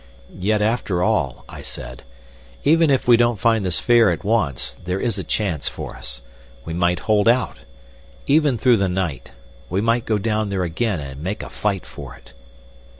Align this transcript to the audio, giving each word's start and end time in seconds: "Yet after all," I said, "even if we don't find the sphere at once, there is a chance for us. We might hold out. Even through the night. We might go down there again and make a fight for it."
"Yet 0.35 0.63
after 0.63 1.03
all," 1.03 1.45
I 1.47 1.61
said, 1.61 2.01
"even 2.63 2.89
if 2.89 3.07
we 3.07 3.17
don't 3.17 3.39
find 3.39 3.63
the 3.63 3.69
sphere 3.69 4.09
at 4.09 4.23
once, 4.23 4.75
there 4.83 4.99
is 4.99 5.19
a 5.19 5.23
chance 5.23 5.69
for 5.69 5.95
us. 5.95 6.23
We 6.65 6.73
might 6.73 7.01
hold 7.01 7.29
out. 7.29 7.57
Even 8.25 8.57
through 8.57 8.77
the 8.77 8.89
night. 8.89 9.31
We 9.69 9.79
might 9.79 10.05
go 10.05 10.17
down 10.17 10.49
there 10.49 10.63
again 10.63 10.99
and 10.99 11.21
make 11.21 11.43
a 11.43 11.51
fight 11.51 11.85
for 11.85 12.15
it." 12.15 12.33